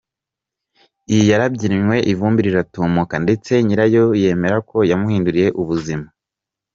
Iyi 1.11 1.23
yarabyinwe 1.31 1.95
ivumbi 2.11 2.39
riratumuka 2.47 3.15
ndetse 3.25 3.51
nyirayo 3.65 4.05
yemera 4.21 4.57
ko 4.69 4.77
yamuhinduriye 4.89 5.47
ubuzima. 5.61 6.07